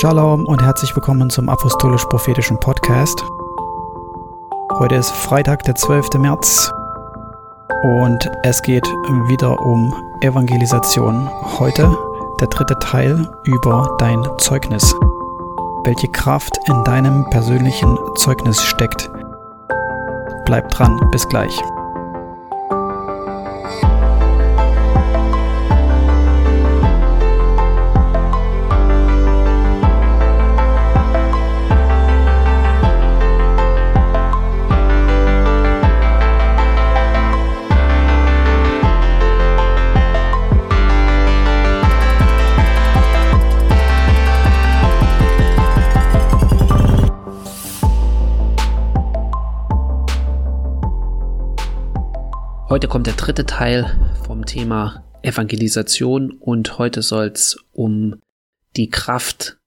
Shalom 0.00 0.46
und 0.46 0.62
herzlich 0.62 0.94
willkommen 0.94 1.28
zum 1.28 1.48
Apostolisch-Prophetischen 1.48 2.60
Podcast. 2.60 3.20
Heute 4.74 4.94
ist 4.94 5.10
Freitag, 5.10 5.64
der 5.64 5.74
12. 5.74 6.10
März 6.18 6.70
und 7.82 8.30
es 8.44 8.62
geht 8.62 8.86
wieder 9.26 9.60
um 9.60 9.92
Evangelisation. 10.20 11.28
Heute 11.58 11.98
der 12.40 12.46
dritte 12.46 12.78
Teil 12.78 13.28
über 13.42 13.96
dein 13.98 14.24
Zeugnis. 14.38 14.94
Welche 15.82 16.06
Kraft 16.06 16.56
in 16.68 16.84
deinem 16.84 17.28
persönlichen 17.30 17.98
Zeugnis 18.14 18.62
steckt. 18.62 19.10
Bleib 20.44 20.68
dran, 20.68 21.08
bis 21.10 21.28
gleich. 21.28 21.60
Heute 52.88 52.92
kommt 52.92 53.06
der 53.06 53.16
dritte 53.16 53.44
Teil 53.44 54.14
vom 54.24 54.46
Thema 54.46 55.04
Evangelisation 55.20 56.30
und 56.30 56.78
heute 56.78 57.02
soll 57.02 57.26
es 57.26 57.58
um 57.70 58.18
die 58.78 58.88
Kraft 58.88 59.58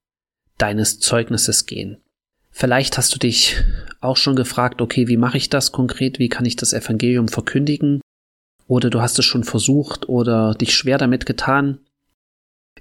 deines 0.57 0.99
Zeugnisses 0.99 1.67
gehen. 1.67 1.97
Vielleicht 2.49 2.97
hast 2.97 3.13
du 3.13 3.19
dich 3.19 3.57
auch 3.99 4.17
schon 4.17 4.35
gefragt, 4.35 4.81
okay, 4.81 5.07
wie 5.07 5.17
mache 5.17 5.37
ich 5.37 5.49
das 5.49 5.71
konkret? 5.71 6.17
Wie 6.17 6.29
kann 6.29 6.45
ich 6.45 6.55
das 6.55 6.73
Evangelium 6.73 7.27
verkündigen? 7.27 8.01
Oder 8.65 8.89
du 8.89 9.01
hast 9.01 9.19
es 9.19 9.25
schon 9.25 9.43
versucht 9.43 10.09
oder 10.09 10.55
dich 10.55 10.73
schwer 10.73 10.97
damit 10.97 11.27
getan. 11.27 11.77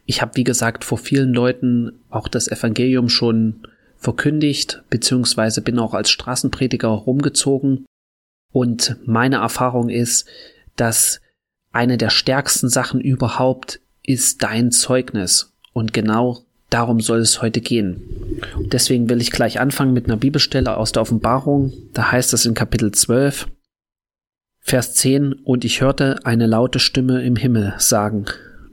Ich 0.07 0.23
habe, 0.23 0.37
wie 0.37 0.45
gesagt, 0.45 0.85
vor 0.85 0.97
vielen 0.97 1.35
Leuten 1.35 2.01
auch 2.09 2.29
das 2.29 2.49
Evangelium 2.49 3.11
schon 3.11 3.67
verkündigt, 3.99 4.85
beziehungsweise 4.89 5.61
bin 5.61 5.79
auch 5.79 5.93
als 5.93 6.09
Straßenprediger 6.09 6.89
rumgezogen 6.89 7.85
und 8.53 8.97
meine 9.07 9.37
Erfahrung 9.37 9.89
ist, 9.89 10.27
dass 10.77 11.21
eine 11.73 11.99
der 11.99 12.11
stärksten 12.11 12.69
Sachen 12.69 13.01
überhaupt 13.01 13.81
ist 14.03 14.43
dein 14.43 14.73
Zeugnis. 14.73 15.53
Und 15.73 15.93
genau 15.93 16.45
darum 16.69 17.01
soll 17.01 17.21
es 17.21 17.43
heute 17.43 17.61
gehen. 17.61 18.03
Und 18.57 18.73
deswegen 18.73 19.09
will 19.09 19.21
ich 19.21 19.31
gleich 19.31 19.61
anfangen 19.61 19.93
mit 19.93 20.07
einer 20.07 20.17
Bibelstelle 20.17 20.77
aus 20.77 20.93
der 20.93 21.03
Offenbarung. 21.03 21.73
Da 21.93 22.11
heißt 22.11 22.33
es 22.33 22.45
in 22.45 22.55
Kapitel 22.55 22.93
12, 22.93 23.49
Vers 24.61 24.95
10, 24.95 25.33
Und 25.33 25.65
ich 25.65 25.81
hörte 25.81 26.21
eine 26.25 26.47
laute 26.47 26.79
Stimme 26.79 27.23
im 27.23 27.37
Himmel 27.37 27.75
sagen, 27.79 28.27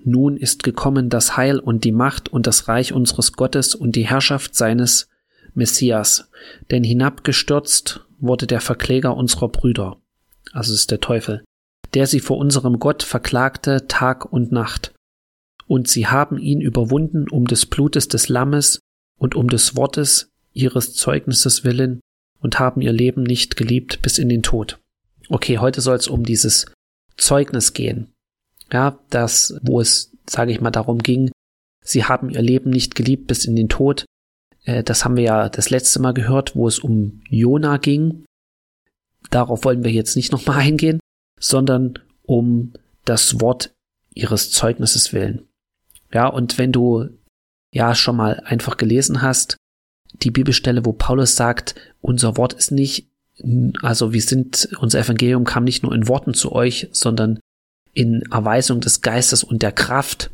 Nun 0.04 0.38
ist 0.38 0.64
gekommen 0.64 1.10
das 1.10 1.38
Heil 1.38 1.60
und 1.60 1.84
die 1.84 1.92
Macht 1.92 2.30
und 2.30 2.48
das 2.48 2.68
Reich 2.68 2.94
unseres 2.94 3.34
Gottes 3.34 3.76
und 3.76 3.96
die 3.96 4.08
Herrschaft 4.08 4.56
seines 4.56 5.10
Messias. 5.54 6.30
Denn 6.72 6.84
hinabgestürzt 6.84 8.07
wurde 8.20 8.48
der 8.48 8.62
Verkläger 8.62 9.16
unserer 9.16 9.50
Brüder, 9.50 9.98
also 10.52 10.74
ist 10.74 10.92
der 10.92 11.00
Teufel, 11.00 11.44
der 11.94 12.08
sie 12.08 12.20
vor 12.20 12.38
unserem 12.38 12.80
Gott 12.80 13.04
verklagte 13.04 13.88
Tag 13.88 14.26
und 14.32 14.52
Nacht. 14.52 14.94
Und 15.68 15.88
sie 15.88 16.08
haben 16.08 16.38
ihn 16.38 16.62
überwunden 16.62 17.30
um 17.30 17.46
des 17.46 17.66
Blutes 17.66 18.08
des 18.08 18.30
Lammes 18.30 18.80
und 19.18 19.36
um 19.36 19.50
des 19.50 19.76
Wortes 19.76 20.30
ihres 20.54 20.94
Zeugnisses 20.94 21.64
willen 21.64 22.00
und 22.40 22.60
haben 22.60 22.82
ihr 22.82 22.94
Leben 22.94 23.24
nicht 23.24 23.58
geliebt 23.58 24.02
bis 24.02 24.18
in 24.18 24.30
den 24.30 24.44
Tod. 24.44 24.80
Okay, 25.30 25.58
heute 25.58 25.82
soll 25.82 25.96
es 25.96 26.08
um 26.08 26.24
dieses 26.24 26.66
Zeugnis 27.18 27.74
gehen. 27.74 28.14
Ja, 28.72 29.00
das, 29.10 29.58
wo 29.62 29.82
es, 29.82 30.14
sage 30.30 30.52
ich 30.52 30.62
mal, 30.62 30.72
darum 30.72 31.00
ging, 31.00 31.32
sie 31.84 32.06
haben 32.06 32.30
ihr 32.30 32.42
Leben 32.42 32.70
nicht 32.70 32.96
geliebt 32.96 33.28
bis 33.28 33.46
in 33.46 33.56
den 33.56 33.70
Tod, 33.70 34.06
äh, 34.68 34.84
das 34.84 35.04
haben 35.04 35.16
wir 35.16 35.24
ja 35.24 35.50
das 35.50 35.72
letzte 35.72 36.00
Mal 36.00 36.14
gehört, 36.14 36.56
wo 36.56 36.68
es 36.68 36.78
um 36.78 37.22
Jona 37.30 37.78
ging. 37.78 38.26
Darauf 39.32 39.64
wollen 39.64 39.84
wir 39.84 39.92
jetzt 39.92 40.16
nicht 40.16 40.32
nochmal 40.32 40.60
eingehen, 40.60 41.00
sondern 41.40 41.98
um 42.24 42.74
das 43.06 43.42
Wort 43.42 43.74
ihres 44.14 44.52
Zeugnisses 44.52 45.14
willen. 45.14 45.48
Ja, 46.14 46.28
und 46.28 46.58
wenn 46.58 46.72
du 46.72 47.10
ja 47.74 47.96
schon 47.96 48.18
mal 48.18 48.42
einfach 48.46 48.78
gelesen 48.78 49.22
hast, 49.22 49.58
die 50.14 50.32
Bibelstelle, 50.32 50.86
wo 50.86 50.94
Paulus 50.94 51.36
sagt, 51.36 51.76
unser 52.02 52.38
Wort 52.38 52.54
ist 52.54 52.72
nicht, 52.72 53.10
also 53.82 54.14
wir 54.14 54.22
sind, 54.22 54.70
unser 54.80 55.00
Evangelium 55.00 55.44
kam 55.44 55.64
nicht 55.64 55.84
nur 55.84 55.94
in 55.94 56.08
Worten 56.08 56.34
zu 56.34 56.54
euch, 56.54 56.90
sondern 56.92 57.40
in 57.94 58.24
Erweisung 58.32 58.80
des 58.80 59.02
Geistes 59.02 59.44
und 59.44 59.62
der 59.62 59.72
Kraft. 59.72 60.32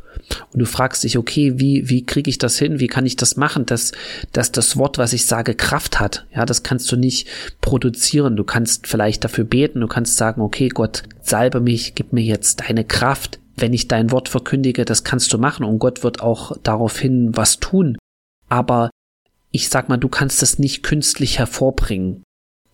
Und 0.54 0.60
du 0.60 0.66
fragst 0.66 1.04
dich, 1.04 1.18
okay, 1.18 1.60
wie, 1.60 1.90
wie 1.90 2.06
kriege 2.06 2.30
ich 2.30 2.38
das 2.38 2.58
hin? 2.58 2.80
Wie 2.80 2.88
kann 2.88 3.06
ich 3.06 3.16
das 3.16 3.38
machen, 3.38 3.66
dass, 3.66 3.92
dass 4.32 4.52
das 4.52 4.78
Wort, 4.78 4.98
was 4.98 5.14
ich 5.14 5.26
sage, 5.26 5.56
Kraft 5.56 6.00
hat? 6.00 6.26
Ja, 6.34 6.46
das 6.46 6.64
kannst 6.64 6.92
du 6.92 6.96
nicht 6.96 7.28
produzieren. 7.62 8.36
Du 8.36 8.44
kannst 8.44 8.88
vielleicht 8.88 9.24
dafür 9.24 9.44
beten. 9.44 9.82
Du 9.82 9.88
kannst 9.88 10.18
sagen, 10.18 10.42
okay, 10.42 10.70
Gott, 10.70 11.04
salbe 11.22 11.60
mich, 11.60 11.96
gib 11.96 12.14
mir 12.14 12.24
jetzt 12.24 12.62
deine 12.62 12.84
Kraft. 12.84 13.40
Wenn 13.56 13.74
ich 13.74 13.88
dein 13.88 14.12
Wort 14.12 14.30
verkündige, 14.30 14.84
das 14.84 15.04
kannst 15.04 15.32
du 15.32 15.38
machen 15.38 15.64
und 15.64 15.78
Gott 15.78 16.04
wird 16.04 16.22
auch 16.22 16.58
daraufhin 16.64 17.36
was 17.36 17.60
tun. 17.60 17.98
Aber 18.50 18.90
ich 19.52 19.70
sag 19.70 19.90
mal, 19.90 19.98
du 19.98 20.10
kannst 20.10 20.42
es 20.42 20.58
nicht 20.58 20.82
künstlich 20.82 21.38
hervorbringen. 21.38 22.24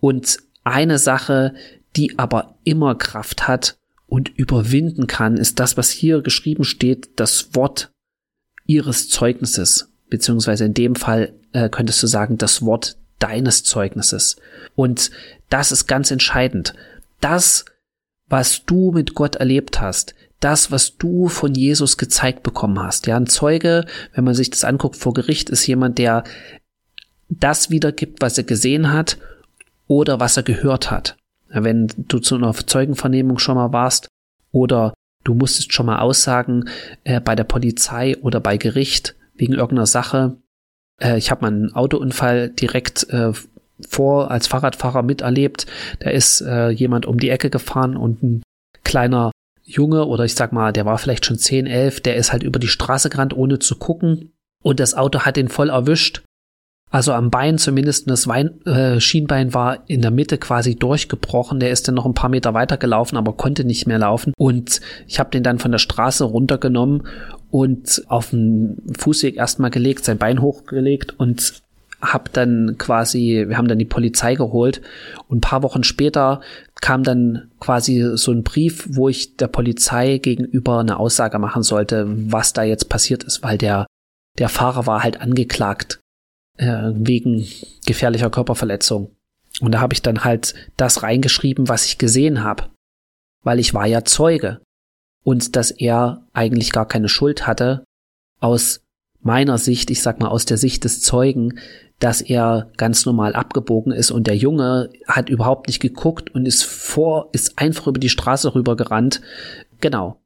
Und 0.00 0.38
eine 0.64 0.98
Sache, 0.98 1.54
die 1.96 2.18
aber 2.18 2.56
immer 2.64 2.94
Kraft 2.94 3.46
hat, 3.46 3.76
und 4.10 4.28
überwinden 4.36 5.06
kann, 5.06 5.36
ist 5.36 5.60
das, 5.60 5.76
was 5.76 5.88
hier 5.88 6.20
geschrieben 6.20 6.64
steht, 6.64 7.10
das 7.16 7.54
Wort 7.54 7.92
ihres 8.66 9.08
Zeugnisses, 9.08 9.88
beziehungsweise 10.10 10.64
in 10.64 10.74
dem 10.74 10.96
Fall 10.96 11.32
äh, 11.52 11.68
könntest 11.68 12.02
du 12.02 12.08
sagen, 12.08 12.36
das 12.36 12.62
Wort 12.62 12.96
deines 13.20 13.62
Zeugnisses. 13.62 14.36
Und 14.74 15.12
das 15.48 15.70
ist 15.70 15.86
ganz 15.86 16.10
entscheidend. 16.10 16.74
Das, 17.20 17.64
was 18.28 18.64
du 18.66 18.90
mit 18.90 19.14
Gott 19.14 19.36
erlebt 19.36 19.80
hast, 19.80 20.14
das, 20.40 20.72
was 20.72 20.96
du 20.96 21.28
von 21.28 21.54
Jesus 21.54 21.96
gezeigt 21.96 22.42
bekommen 22.42 22.82
hast. 22.82 23.06
Ja, 23.06 23.16
ein 23.16 23.26
Zeuge, 23.26 23.84
wenn 24.14 24.24
man 24.24 24.34
sich 24.34 24.50
das 24.50 24.64
anguckt 24.64 24.96
vor 24.96 25.14
Gericht, 25.14 25.50
ist 25.50 25.66
jemand, 25.66 25.98
der 25.98 26.24
das 27.28 27.70
wiedergibt, 27.70 28.20
was 28.22 28.38
er 28.38 28.44
gesehen 28.44 28.92
hat 28.92 29.18
oder 29.86 30.18
was 30.18 30.36
er 30.36 30.42
gehört 30.42 30.90
hat 30.90 31.16
wenn 31.50 31.88
du 31.96 32.18
zu 32.18 32.36
einer 32.36 32.52
Zeugenvernehmung 32.54 33.38
schon 33.38 33.56
mal 33.56 33.72
warst 33.72 34.08
oder 34.52 34.94
du 35.24 35.34
musstest 35.34 35.72
schon 35.72 35.86
mal 35.86 35.98
aussagen 35.98 36.68
äh, 37.04 37.20
bei 37.20 37.34
der 37.34 37.44
Polizei 37.44 38.16
oder 38.18 38.40
bei 38.40 38.56
Gericht 38.56 39.16
wegen 39.34 39.54
irgendeiner 39.54 39.86
Sache. 39.86 40.36
Äh, 41.00 41.18
ich 41.18 41.30
habe 41.30 41.42
mal 41.42 41.48
einen 41.48 41.74
Autounfall 41.74 42.50
direkt 42.50 43.08
äh, 43.10 43.32
vor 43.88 44.30
als 44.30 44.46
Fahrradfahrer 44.46 45.02
miterlebt. 45.02 45.66
Da 46.00 46.10
ist 46.10 46.40
äh, 46.40 46.70
jemand 46.70 47.06
um 47.06 47.18
die 47.18 47.30
Ecke 47.30 47.50
gefahren 47.50 47.96
und 47.96 48.22
ein 48.22 48.42
kleiner 48.84 49.30
Junge 49.64 50.06
oder 50.06 50.24
ich 50.24 50.34
sag 50.34 50.52
mal, 50.52 50.72
der 50.72 50.84
war 50.84 50.98
vielleicht 50.98 51.24
schon 51.26 51.38
10, 51.38 51.66
11, 51.66 52.00
der 52.00 52.16
ist 52.16 52.32
halt 52.32 52.42
über 52.42 52.58
die 52.58 52.68
Straße 52.68 53.08
gerannt, 53.08 53.36
ohne 53.36 53.58
zu 53.58 53.76
gucken. 53.76 54.32
Und 54.62 54.80
das 54.80 54.94
Auto 54.94 55.20
hat 55.20 55.38
ihn 55.38 55.48
voll 55.48 55.70
erwischt 55.70 56.22
also 56.90 57.12
am 57.12 57.30
Bein 57.30 57.56
zumindest 57.56 58.10
das 58.10 58.26
Wein, 58.26 58.60
äh, 58.66 58.98
Schienbein 58.98 59.54
war 59.54 59.84
in 59.88 60.02
der 60.02 60.10
Mitte 60.10 60.38
quasi 60.38 60.74
durchgebrochen. 60.74 61.60
Der 61.60 61.70
ist 61.70 61.86
dann 61.86 61.94
noch 61.94 62.04
ein 62.04 62.14
paar 62.14 62.30
Meter 62.30 62.52
weiter 62.52 62.76
gelaufen, 62.76 63.16
aber 63.16 63.34
konnte 63.34 63.64
nicht 63.64 63.86
mehr 63.86 63.98
laufen. 63.98 64.34
Und 64.36 64.80
ich 65.06 65.20
habe 65.20 65.30
den 65.30 65.44
dann 65.44 65.60
von 65.60 65.70
der 65.70 65.78
Straße 65.78 66.24
runtergenommen 66.24 67.04
und 67.50 68.02
auf 68.08 68.30
den 68.30 68.82
Fußweg 68.98 69.36
erstmal 69.36 69.70
gelegt, 69.70 70.04
sein 70.04 70.18
Bein 70.18 70.42
hochgelegt 70.42 71.14
und 71.18 71.62
hab 72.00 72.32
dann 72.32 72.76
quasi, 72.78 73.44
wir 73.46 73.56
haben 73.56 73.68
dann 73.68 73.78
die 73.78 73.84
Polizei 73.84 74.34
geholt 74.34 74.80
und 75.28 75.38
ein 75.38 75.42
paar 75.42 75.62
Wochen 75.62 75.84
später 75.84 76.40
kam 76.80 77.04
dann 77.04 77.50
quasi 77.60 78.12
so 78.14 78.32
ein 78.32 78.42
Brief, 78.42 78.88
wo 78.92 79.08
ich 79.08 79.36
der 79.36 79.48
Polizei 79.48 80.18
gegenüber 80.18 80.80
eine 80.80 80.98
Aussage 80.98 81.38
machen 81.38 81.62
sollte, 81.62 82.06
was 82.08 82.54
da 82.54 82.62
jetzt 82.62 82.88
passiert 82.88 83.22
ist, 83.22 83.42
weil 83.42 83.58
der 83.58 83.86
der 84.38 84.48
Fahrer 84.48 84.86
war 84.86 85.02
halt 85.02 85.20
angeklagt 85.20 86.00
äh, 86.60 86.92
wegen 86.94 87.46
gefährlicher 87.86 88.30
Körperverletzung. 88.30 89.10
Und 89.60 89.72
da 89.72 89.80
habe 89.80 89.94
ich 89.94 90.02
dann 90.02 90.24
halt 90.24 90.54
das 90.76 91.02
reingeschrieben, 91.02 91.68
was 91.68 91.86
ich 91.86 91.98
gesehen 91.98 92.44
habe, 92.44 92.70
weil 93.42 93.58
ich 93.58 93.74
war 93.74 93.86
ja 93.86 94.04
Zeuge 94.04 94.60
und 95.24 95.56
dass 95.56 95.70
er 95.70 96.26
eigentlich 96.32 96.72
gar 96.72 96.86
keine 96.86 97.08
Schuld 97.08 97.46
hatte 97.46 97.84
aus 98.40 98.82
meiner 99.22 99.58
Sicht, 99.58 99.90
ich 99.90 100.02
sag 100.02 100.20
mal 100.20 100.28
aus 100.28 100.44
der 100.44 100.56
Sicht 100.56 100.84
des 100.84 101.00
Zeugen, 101.02 101.58
dass 101.98 102.22
er 102.22 102.70
ganz 102.76 103.04
normal 103.04 103.34
abgebogen 103.34 103.92
ist 103.92 104.10
und 104.10 104.26
der 104.26 104.36
Junge 104.36 104.90
hat 105.06 105.28
überhaupt 105.28 105.66
nicht 105.66 105.80
geguckt 105.80 106.30
und 106.30 106.46
ist 106.46 106.64
vor, 106.64 107.28
ist 107.32 107.58
einfach 107.58 107.86
über 107.86 108.00
die 108.00 108.08
Straße 108.08 108.54
rübergerannt. 108.54 109.20
Genau. 109.80 110.20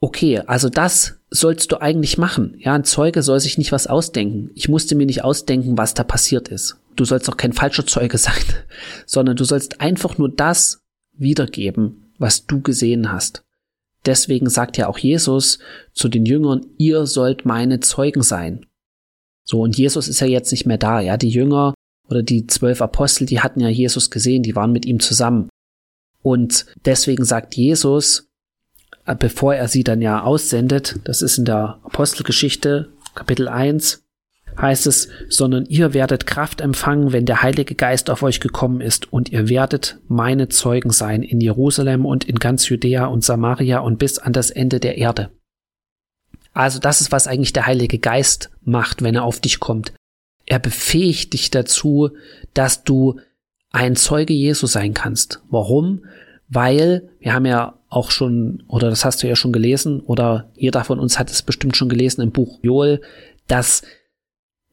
Okay, 0.00 0.40
also 0.40 0.68
das 0.68 1.18
sollst 1.30 1.72
du 1.72 1.80
eigentlich 1.80 2.18
machen. 2.18 2.56
Ja, 2.58 2.74
ein 2.74 2.84
Zeuge 2.84 3.22
soll 3.22 3.40
sich 3.40 3.58
nicht 3.58 3.72
was 3.72 3.86
ausdenken. 3.86 4.50
Ich 4.54 4.68
musste 4.68 4.94
mir 4.94 5.06
nicht 5.06 5.24
ausdenken, 5.24 5.76
was 5.76 5.94
da 5.94 6.04
passiert 6.04 6.48
ist. 6.48 6.76
Du 6.96 7.04
sollst 7.04 7.28
auch 7.28 7.36
kein 7.36 7.52
falscher 7.52 7.86
Zeuge 7.86 8.18
sein, 8.18 8.42
sondern 9.06 9.36
du 9.36 9.44
sollst 9.44 9.80
einfach 9.80 10.18
nur 10.18 10.28
das 10.28 10.82
wiedergeben, 11.12 12.12
was 12.18 12.46
du 12.46 12.60
gesehen 12.60 13.12
hast. 13.12 13.42
Deswegen 14.06 14.48
sagt 14.48 14.76
ja 14.76 14.88
auch 14.88 14.98
Jesus 14.98 15.58
zu 15.92 16.08
den 16.08 16.24
Jüngern, 16.24 16.66
ihr 16.78 17.06
sollt 17.06 17.44
meine 17.44 17.80
Zeugen 17.80 18.22
sein. 18.22 18.64
So, 19.44 19.60
und 19.60 19.76
Jesus 19.76 20.08
ist 20.08 20.20
ja 20.20 20.26
jetzt 20.26 20.52
nicht 20.52 20.66
mehr 20.66 20.78
da, 20.78 21.00
ja. 21.00 21.16
Die 21.16 21.28
Jünger 21.28 21.74
oder 22.08 22.22
die 22.22 22.46
zwölf 22.46 22.80
Apostel, 22.80 23.26
die 23.26 23.40
hatten 23.40 23.60
ja 23.60 23.68
Jesus 23.68 24.10
gesehen, 24.10 24.42
die 24.42 24.54
waren 24.54 24.72
mit 24.72 24.86
ihm 24.86 25.00
zusammen. 25.00 25.48
Und 26.22 26.66
deswegen 26.84 27.24
sagt 27.24 27.54
Jesus, 27.54 28.27
bevor 29.14 29.54
er 29.54 29.68
sie 29.68 29.84
dann 29.84 30.02
ja 30.02 30.22
aussendet, 30.22 31.00
das 31.04 31.22
ist 31.22 31.38
in 31.38 31.44
der 31.44 31.78
Apostelgeschichte, 31.82 32.88
Kapitel 33.14 33.48
1, 33.48 34.04
heißt 34.60 34.86
es, 34.86 35.08
sondern 35.28 35.66
ihr 35.66 35.94
werdet 35.94 36.26
Kraft 36.26 36.60
empfangen, 36.60 37.12
wenn 37.12 37.26
der 37.26 37.42
Heilige 37.42 37.74
Geist 37.74 38.10
auf 38.10 38.22
euch 38.22 38.40
gekommen 38.40 38.80
ist, 38.80 39.12
und 39.12 39.30
ihr 39.30 39.48
werdet 39.48 39.98
meine 40.08 40.48
Zeugen 40.48 40.90
sein 40.90 41.22
in 41.22 41.40
Jerusalem 41.40 42.04
und 42.04 42.24
in 42.24 42.36
ganz 42.36 42.68
Judäa 42.68 43.06
und 43.06 43.24
Samaria 43.24 43.78
und 43.80 43.98
bis 43.98 44.18
an 44.18 44.32
das 44.32 44.50
Ende 44.50 44.80
der 44.80 44.98
Erde. 44.98 45.30
Also 46.52 46.80
das 46.80 47.00
ist, 47.00 47.12
was 47.12 47.28
eigentlich 47.28 47.52
der 47.52 47.66
Heilige 47.66 47.98
Geist 47.98 48.50
macht, 48.62 49.02
wenn 49.02 49.14
er 49.14 49.24
auf 49.24 49.40
dich 49.40 49.60
kommt. 49.60 49.92
Er 50.44 50.58
befähigt 50.58 51.34
dich 51.34 51.50
dazu, 51.50 52.10
dass 52.54 52.82
du 52.82 53.20
ein 53.70 53.96
Zeuge 53.96 54.32
Jesu 54.32 54.66
sein 54.66 54.94
kannst. 54.94 55.42
Warum? 55.50 56.04
Weil 56.48 57.08
wir 57.20 57.34
haben 57.34 57.46
ja 57.46 57.78
auch 57.88 58.10
schon, 58.10 58.62
oder 58.68 58.90
das 58.90 59.04
hast 59.04 59.22
du 59.22 59.28
ja 59.28 59.36
schon 59.36 59.52
gelesen, 59.52 60.00
oder 60.00 60.50
jeder 60.54 60.84
von 60.84 60.98
uns 60.98 61.18
hat 61.18 61.30
es 61.30 61.42
bestimmt 61.42 61.76
schon 61.76 61.88
gelesen 61.88 62.22
im 62.22 62.32
Buch 62.32 62.58
Joel, 62.62 63.00
dass 63.46 63.82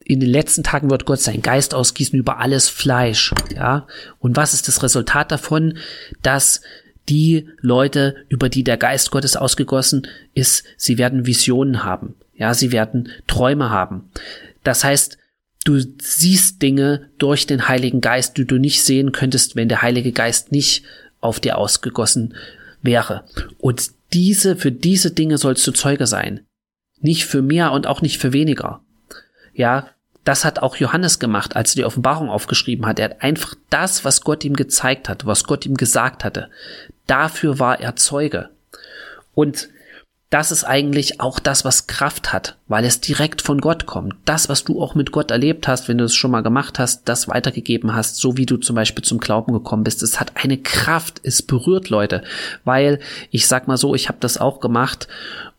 in 0.04 0.20
den 0.20 0.30
letzten 0.30 0.62
Tagen 0.62 0.90
wird 0.90 1.04
Gott 1.04 1.20
seinen 1.20 1.42
Geist 1.42 1.74
ausgießen 1.74 2.18
über 2.18 2.38
alles 2.38 2.68
Fleisch, 2.68 3.34
ja. 3.54 3.86
Und 4.20 4.36
was 4.36 4.54
ist 4.54 4.68
das 4.68 4.82
Resultat 4.82 5.32
davon? 5.32 5.78
Dass 6.22 6.60
die 7.08 7.48
Leute, 7.60 8.16
über 8.28 8.48
die 8.48 8.64
der 8.64 8.76
Geist 8.76 9.10
Gottes 9.10 9.36
ausgegossen 9.36 10.06
ist, 10.34 10.64
sie 10.76 10.98
werden 10.98 11.26
Visionen 11.26 11.84
haben. 11.84 12.14
Ja, 12.34 12.54
sie 12.54 12.70
werden 12.72 13.08
Träume 13.26 13.70
haben. 13.70 14.10
Das 14.62 14.84
heißt, 14.84 15.18
du 15.64 15.78
siehst 16.00 16.62
Dinge 16.62 17.10
durch 17.18 17.46
den 17.46 17.68
Heiligen 17.68 18.00
Geist, 18.00 18.36
die 18.36 18.44
du 18.44 18.58
nicht 18.58 18.82
sehen 18.82 19.12
könntest, 19.12 19.56
wenn 19.56 19.68
der 19.68 19.82
Heilige 19.82 20.12
Geist 20.12 20.52
nicht 20.52 20.84
auf 21.20 21.40
dir 21.40 21.58
ausgegossen 21.58 22.34
wäre. 22.82 23.24
Und 23.58 23.90
diese, 24.12 24.56
für 24.56 24.72
diese 24.72 25.10
Dinge 25.10 25.38
sollst 25.38 25.66
du 25.66 25.72
Zeuge 25.72 26.06
sein. 26.06 26.40
Nicht 27.00 27.26
für 27.26 27.42
mehr 27.42 27.72
und 27.72 27.86
auch 27.86 28.02
nicht 28.02 28.18
für 28.18 28.32
weniger. 28.32 28.80
Ja, 29.54 29.88
das 30.24 30.44
hat 30.44 30.58
auch 30.58 30.76
Johannes 30.76 31.18
gemacht, 31.18 31.54
als 31.54 31.72
er 31.72 31.76
die 31.76 31.84
Offenbarung 31.84 32.28
aufgeschrieben 32.28 32.86
hat. 32.86 32.98
Er 32.98 33.10
hat 33.10 33.22
einfach 33.22 33.54
das, 33.70 34.04
was 34.04 34.22
Gott 34.22 34.44
ihm 34.44 34.54
gezeigt 34.54 35.08
hat, 35.08 35.24
was 35.24 35.44
Gott 35.44 35.66
ihm 35.66 35.76
gesagt 35.76 36.24
hatte. 36.24 36.50
Dafür 37.06 37.58
war 37.58 37.80
er 37.80 37.96
Zeuge. 37.96 38.50
Und 39.34 39.68
das 40.30 40.50
ist 40.50 40.64
eigentlich 40.64 41.20
auch 41.20 41.38
das, 41.38 41.64
was 41.64 41.86
Kraft 41.86 42.32
hat, 42.32 42.56
weil 42.66 42.84
es 42.84 43.00
direkt 43.00 43.42
von 43.42 43.60
Gott 43.60 43.86
kommt. 43.86 44.16
Das, 44.24 44.48
was 44.48 44.64
du 44.64 44.82
auch 44.82 44.96
mit 44.96 45.12
Gott 45.12 45.30
erlebt 45.30 45.68
hast, 45.68 45.88
wenn 45.88 45.98
du 45.98 46.04
es 46.04 46.16
schon 46.16 46.32
mal 46.32 46.42
gemacht 46.42 46.80
hast, 46.80 47.08
das 47.08 47.28
weitergegeben 47.28 47.94
hast, 47.94 48.16
so 48.16 48.36
wie 48.36 48.46
du 48.46 48.56
zum 48.56 48.74
Beispiel 48.74 49.04
zum 49.04 49.18
Glauben 49.18 49.52
gekommen 49.52 49.84
bist. 49.84 50.02
Es 50.02 50.18
hat 50.18 50.32
eine 50.34 50.58
Kraft, 50.58 51.20
es 51.22 51.42
berührt 51.42 51.90
Leute, 51.90 52.22
weil 52.64 52.98
ich 53.30 53.46
sag 53.46 53.68
mal 53.68 53.76
so, 53.76 53.94
ich 53.94 54.08
habe 54.08 54.18
das 54.20 54.36
auch 54.36 54.58
gemacht 54.58 55.06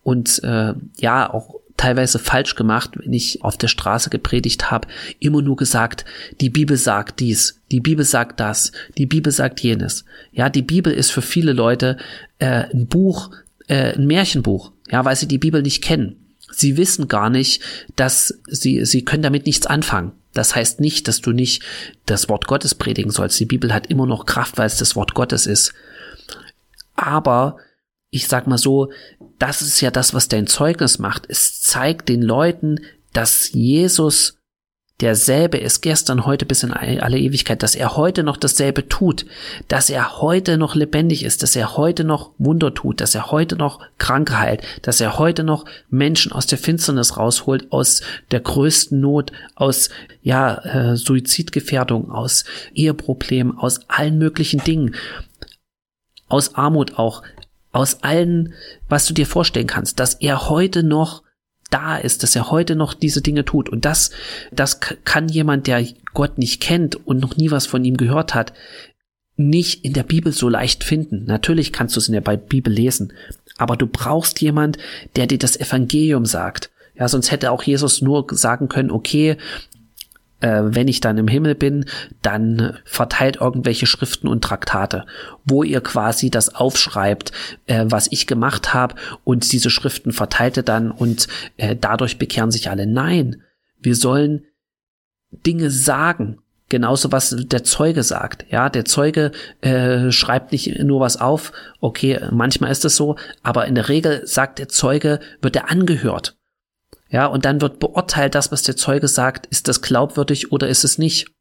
und 0.04 0.44
äh, 0.44 0.74
ja, 0.98 1.34
auch 1.34 1.56
teilweise 1.78 2.20
falsch 2.20 2.56
gemacht, 2.56 2.92
wenn 2.96 3.14
ich 3.14 3.44
auf 3.44 3.56
der 3.56 3.68
Straße 3.68 4.10
gepredigt 4.10 4.70
habe, 4.70 4.88
immer 5.20 5.42
nur 5.42 5.56
gesagt, 5.56 6.04
die 6.42 6.50
Bibel 6.50 6.76
sagt 6.76 7.20
dies, 7.20 7.62
die 7.72 7.80
Bibel 7.80 8.04
sagt 8.04 8.40
das, 8.40 8.72
die 8.98 9.06
Bibel 9.06 9.32
sagt 9.32 9.62
jenes. 9.62 10.04
Ja, 10.32 10.50
die 10.50 10.64
Bibel 10.64 10.92
ist 10.92 11.12
für 11.12 11.22
viele 11.22 11.54
Leute 11.54 11.98
äh, 12.40 12.66
ein 12.74 12.88
Buch, 12.88 13.30
äh, 13.68 13.94
ein 13.94 14.08
Märchenbuch, 14.08 14.72
ja, 14.90 15.06
weil 15.06 15.16
sie 15.16 15.28
die 15.28 15.38
Bibel 15.38 15.62
nicht 15.62 15.84
kennen. 15.84 16.34
Sie 16.52 16.78
wissen 16.78 17.08
gar 17.08 17.30
nicht, 17.30 17.62
dass 17.96 18.40
sie, 18.48 18.86
sie 18.86 19.04
können 19.04 19.24
damit 19.24 19.46
nichts 19.46 19.66
anfangen. 19.68 20.14
Das 20.34 20.56
heißt 20.56 20.80
nicht, 20.80 21.08
dass 21.08 21.22
du 21.22 21.32
nicht 21.32 21.64
das 22.06 22.30
Wort 22.30 22.48
Gottes 22.48 22.76
predigen 22.76 23.12
sollst. 23.12 23.40
Die 23.40 23.46
Bibel 23.46 23.74
hat 23.74 23.88
immer 23.88 24.06
noch 24.06 24.26
Kraft, 24.26 24.58
weil 24.58 24.68
es 24.68 24.78
das 24.78 24.96
Wort 24.96 25.14
Gottes 25.14 25.46
ist. 25.46 25.74
Aber 26.96 27.58
ich 28.10 28.28
sag 28.28 28.48
mal 28.48 28.58
so, 28.58 28.92
das 29.40 29.62
ist 29.62 29.82
ja 29.82 29.92
das, 29.92 30.14
was 30.14 30.28
dein 30.28 30.48
Zeugnis 30.48 31.00
macht. 31.00 31.26
Es 31.28 31.62
zeigt 31.62 32.10
den 32.10 32.22
Leuten, 32.22 32.80
dass 33.14 33.52
Jesus 33.52 34.37
derselbe 35.00 35.58
ist 35.58 35.82
gestern, 35.82 36.26
heute 36.26 36.46
bis 36.46 36.64
in 36.64 36.74
alle 36.74 37.20
Ewigkeit, 37.20 37.62
dass 37.62 37.76
er 37.76 37.98
heute 37.98 38.24
noch 38.24 38.38
dasselbe 38.38 38.88
tut, 38.88 39.26
dass 39.68 39.90
er 39.90 40.22
heute 40.22 40.58
noch 40.58 40.74
lebendig 40.74 41.24
ist, 41.24 41.44
dass 41.44 41.56
er 41.56 41.78
heute 41.78 42.04
noch 42.04 42.32
Wunder 42.40 42.74
tut, 42.74 43.00
dass 43.00 43.14
er 43.14 43.32
heute 43.32 43.56
noch 43.56 43.80
Kranke 44.00 44.40
heilt, 44.40 44.62
dass 44.82 45.00
er 45.00 45.20
heute 45.20 45.44
noch 45.44 45.66
Menschen 45.90 46.32
aus 46.32 46.48
der 46.48 46.58
Finsternis 46.58 47.18
rausholt, 47.18 47.72
aus 47.72 48.02
der 48.32 48.40
größten 48.40 49.00
Not, 49.00 49.32
aus 49.56 49.90
ja 50.24 50.56
äh, 50.64 50.96
Suizidgefährdung, 50.98 52.10
aus 52.10 52.46
Eheproblemen, 52.74 53.56
aus 53.58 53.82
allen 53.88 54.18
möglichen 54.18 54.64
Dingen, 54.64 54.96
aus 56.28 56.56
Armut 56.56 56.98
auch 56.98 57.22
aus 57.72 58.02
allen, 58.02 58.54
was 58.90 59.06
du 59.06 59.14
dir 59.14 59.28
vorstellen 59.28 59.68
kannst, 59.68 60.00
dass 60.00 60.16
er 60.16 60.50
heute 60.50 60.82
noch 60.82 61.22
da 61.70 61.98
ist, 61.98 62.24
dass 62.24 62.36
er 62.36 62.52
heute 62.52 62.76
noch 62.76 62.94
diese 62.94 63.22
Dinge 63.22 63.46
tut. 63.46 63.70
Und 63.70 63.86
das, 63.86 64.12
das 64.52 64.80
kann 64.80 65.30
jemand, 65.30 65.68
der 65.68 65.86
Gott 66.14 66.38
nicht 66.38 66.62
kennt 66.62 66.96
und 67.08 67.20
noch 67.20 67.36
nie 67.36 67.52
was 67.52 67.66
von 67.66 67.84
ihm 67.84 67.98
gehört 67.98 68.34
hat, 68.34 68.54
nicht 69.36 69.86
in 69.86 69.94
der 69.94 70.04
Bibel 70.04 70.32
so 70.32 70.50
leicht 70.50 70.84
finden. 70.84 71.26
Natürlich 71.26 71.72
kannst 71.72 71.96
du 71.96 72.00
es 72.00 72.08
in 72.08 72.14
der 72.14 72.22
Bibel 72.22 72.74
lesen, 72.74 73.14
aber 73.58 73.78
du 73.78 73.88
brauchst 73.88 74.42
jemand, 74.42 74.78
der 75.16 75.28
dir 75.28 75.38
das 75.38 75.60
Evangelium 75.60 76.26
sagt. 76.26 76.72
Ja, 76.96 77.08
sonst 77.08 77.32
hätte 77.32 77.52
auch 77.52 77.62
Jesus 77.62 78.02
nur 78.02 78.26
sagen 78.32 78.70
können, 78.70 78.90
okay, 78.90 79.38
äh, 80.42 80.62
wenn 80.64 80.88
ich 80.88 81.02
dann 81.02 81.18
im 81.18 81.28
Himmel 81.28 81.56
bin, 81.56 81.86
dann 82.22 82.78
verteilt 82.86 83.38
irgendwelche 83.42 83.86
Schriften 83.86 84.28
und 84.28 84.44
Traktate, 84.44 85.06
wo 85.46 85.64
ihr 85.64 85.82
quasi 85.82 86.30
das 86.30 86.54
aufschreibt, 86.54 87.32
äh, 87.66 87.86
was 87.88 88.12
ich 88.12 88.28
gemacht 88.28 88.74
habe 88.74 88.96
und 89.24 89.52
diese 89.52 89.70
Schriften 89.70 90.12
verteilte 90.12 90.64
dann 90.64 90.92
und 90.92 91.28
äh, 91.58 91.76
dadurch 91.76 92.18
bekehren 92.18 92.52
sich 92.52 92.70
alle. 92.70 92.86
Nein, 92.86 93.42
wir 93.80 93.96
sollen 93.96 94.46
Dinge 95.32 95.72
sagen. 95.72 96.40
Genauso 96.70 97.14
was 97.14 97.34
der 97.38 97.64
Zeuge 97.64 98.04
sagt. 98.04 98.46
Ja, 98.52 98.68
der 98.68 98.84
Zeuge 98.84 99.32
äh, 99.62 100.12
schreibt 100.12 100.52
nicht 100.52 100.80
nur 100.80 101.00
was 101.00 101.16
auf. 101.16 101.54
Okay, 101.80 102.20
manchmal 102.32 102.72
ist 102.72 102.84
es 102.84 102.98
so, 102.98 103.16
aber 103.42 103.68
in 103.68 103.76
der 103.76 103.88
Regel 103.88 104.28
sagt 104.28 104.60
der 104.60 104.68
Zeuge, 104.68 105.22
wird 105.42 105.56
er 105.56 105.72
angehört. 105.72 106.37
Ja, 107.10 107.26
und 107.26 107.46
dann 107.46 107.62
wird 107.62 107.80
beurteilt, 107.80 108.36
das, 108.36 108.52
was 108.52 108.64
der 108.64 108.76
Zeuge 108.76 109.08
sagt, 109.08 109.46
ist 109.48 109.68
das 109.68 109.82
glaubwürdig 109.82 110.52
oder 110.52 110.68
ist 110.68 110.84
es 110.84 110.98
nicht. 110.98 111.32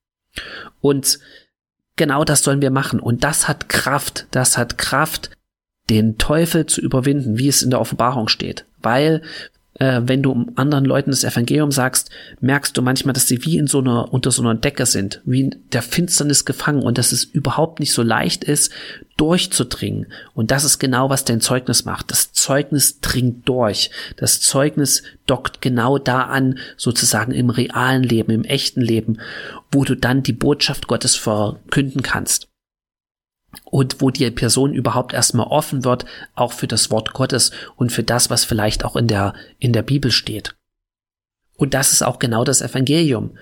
Und 0.80 1.18
genau 1.96 2.24
das 2.24 2.42
sollen 2.42 2.62
wir 2.62 2.70
machen. 2.70 3.00
Und 3.00 3.24
das 3.24 3.48
hat 3.48 3.68
Kraft. 3.68 4.26
Das 4.30 4.56
hat 4.56 4.78
Kraft, 4.78 5.30
den 5.90 6.18
Teufel 6.18 6.66
zu 6.66 6.80
überwinden, 6.80 7.38
wie 7.38 7.48
es 7.48 7.62
in 7.62 7.70
der 7.70 7.80
Offenbarung 7.80 8.28
steht. 8.28 8.64
Weil 8.78 9.22
äh, 9.78 10.00
wenn 10.04 10.22
du 10.22 10.46
anderen 10.56 10.84
Leuten 10.84 11.10
das 11.10 11.24
Evangelium 11.24 11.70
sagst, 11.70 12.10
merkst 12.40 12.76
du 12.76 12.82
manchmal, 12.82 13.12
dass 13.12 13.26
sie 13.26 13.44
wie 13.44 13.58
in 13.58 13.66
so 13.66 13.80
einer, 13.80 14.12
unter 14.12 14.30
so 14.30 14.42
einer 14.42 14.54
Decke 14.54 14.86
sind, 14.86 15.20
wie 15.24 15.42
in 15.42 15.56
der 15.72 15.82
Finsternis 15.82 16.44
gefangen 16.44 16.82
und 16.82 16.98
dass 16.98 17.12
es 17.12 17.24
überhaupt 17.24 17.80
nicht 17.80 17.92
so 17.92 18.02
leicht 18.02 18.44
ist, 18.44 18.72
durchzudringen. 19.16 20.06
Und 20.34 20.50
das 20.50 20.64
ist 20.64 20.78
genau, 20.78 21.10
was 21.10 21.24
dein 21.24 21.40
Zeugnis 21.40 21.84
macht. 21.84 22.10
Das 22.10 22.32
Zeugnis 22.32 23.00
dringt 23.00 23.48
durch. 23.48 23.90
Das 24.16 24.40
Zeugnis 24.40 25.02
dockt 25.26 25.60
genau 25.60 25.98
da 25.98 26.22
an, 26.22 26.58
sozusagen 26.76 27.32
im 27.32 27.50
realen 27.50 28.02
Leben, 28.02 28.32
im 28.32 28.44
echten 28.44 28.80
Leben, 28.80 29.18
wo 29.70 29.84
du 29.84 29.96
dann 29.96 30.22
die 30.22 30.32
Botschaft 30.32 30.86
Gottes 30.86 31.16
verkünden 31.16 32.02
kannst 32.02 32.45
und 33.64 34.00
wo 34.00 34.10
die 34.10 34.30
Person 34.30 34.74
überhaupt 34.74 35.12
erstmal 35.12 35.46
offen 35.46 35.84
wird, 35.84 36.04
auch 36.34 36.52
für 36.52 36.66
das 36.66 36.90
Wort 36.90 37.12
Gottes 37.12 37.50
und 37.76 37.90
für 37.90 38.02
das, 38.02 38.30
was 38.30 38.44
vielleicht 38.44 38.84
auch 38.84 38.96
in 38.96 39.06
der, 39.08 39.34
in 39.58 39.72
der 39.72 39.82
Bibel 39.82 40.10
steht. 40.10 40.54
Und 41.56 41.74
das 41.74 41.92
ist 41.92 42.02
auch 42.02 42.18
genau 42.18 42.44
das 42.44 42.60
Evangelium. 42.60 43.36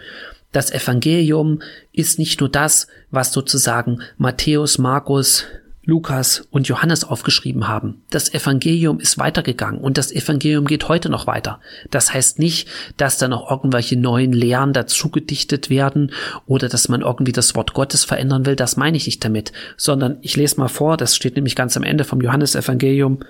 Das 0.53 0.71
Evangelium 0.71 1.63
ist 1.93 2.19
nicht 2.19 2.41
nur 2.41 2.49
das, 2.49 2.87
was 3.11 3.33
sozusagen 3.33 4.01
Matthäus, 4.19 4.79
Markus, 4.79 5.47
Lukas 5.87 6.47
und 6.51 6.67
Johannes 6.67 7.05
aufgeschrieben 7.05 7.69
haben. 7.69 8.03
Das 8.11 8.33
Evangelium 8.33 9.01
ist 9.01 9.19
weitergegangen 9.19 9.81
und 9.81 9.99
das 9.99 10.13
Evangelium 10.13 10.65
geht 10.65 10.89
heute 10.89 11.11
noch 11.11 11.27
weiter. 11.27 11.61
Das 11.91 12.15
heißt 12.15 12.39
nicht, 12.39 12.69
dass 12.97 13.19
da 13.19 13.29
noch 13.29 13.51
irgendwelche 13.51 13.97
neuen 13.97 14.33
Lehren 14.33 14.73
dazu 14.73 15.11
gedichtet 15.11 15.69
werden 15.69 16.13
oder 16.47 16.69
dass 16.69 16.89
man 16.89 17.03
irgendwie 17.03 17.33
das 17.33 17.55
Wort 17.55 17.75
Gottes 17.75 18.05
verändern 18.05 18.47
will. 18.47 18.57
Das 18.57 18.77
meine 18.77 18.97
ich 18.97 19.07
nicht 19.07 19.25
damit, 19.25 19.53
sondern 19.77 20.17
ich 20.23 20.37
lese 20.37 20.59
mal 20.59 20.69
vor, 20.69 20.97
das 20.97 21.17
steht 21.17 21.37
nämlich 21.37 21.55
ganz 21.55 21.77
am 21.77 21.83
Ende 21.83 22.05
vom 22.05 22.21
Johannesevangelium, 22.21 23.21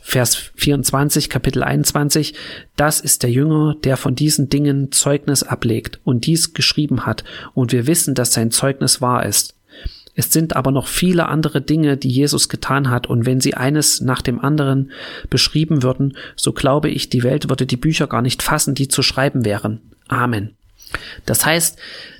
Vers 0.00 0.34
24, 0.56 1.28
Kapitel 1.28 1.62
21. 1.62 2.34
Das 2.74 3.00
ist 3.00 3.22
der 3.22 3.30
Jünger, 3.30 3.76
der 3.84 3.96
von 3.96 4.14
diesen 4.14 4.48
Dingen 4.48 4.90
Zeugnis 4.90 5.42
ablegt 5.42 6.00
und 6.04 6.26
dies 6.26 6.54
geschrieben 6.54 7.06
hat 7.06 7.22
und 7.54 7.72
wir 7.72 7.86
wissen, 7.86 8.14
dass 8.14 8.32
sein 8.32 8.50
Zeugnis 8.50 9.00
wahr 9.00 9.26
ist. 9.26 9.54
Es 10.20 10.30
sind 10.30 10.54
aber 10.54 10.70
noch 10.70 10.86
viele 10.86 11.30
andere 11.30 11.62
Dinge, 11.62 11.96
die 11.96 12.10
Jesus 12.10 12.50
getan 12.50 12.90
hat, 12.90 13.06
und 13.06 13.24
wenn 13.24 13.40
sie 13.40 13.54
eines 13.54 14.02
nach 14.02 14.20
dem 14.20 14.38
anderen 14.38 14.90
beschrieben 15.30 15.82
würden, 15.82 16.14
so 16.36 16.52
glaube 16.52 16.90
ich, 16.90 17.08
die 17.08 17.22
Welt 17.22 17.48
würde 17.48 17.64
die 17.64 17.78
Bücher 17.78 18.06
gar 18.06 18.20
nicht 18.20 18.42
fassen, 18.42 18.74
die 18.74 18.86
zu 18.86 19.00
schreiben 19.00 19.46
wären. 19.46 19.80
Amen. 20.08 20.50
Das 21.24 21.46
heißt, 21.46 21.78